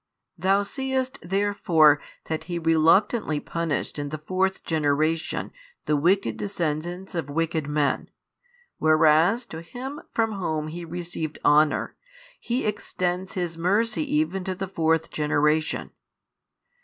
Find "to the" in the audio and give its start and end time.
14.45-14.67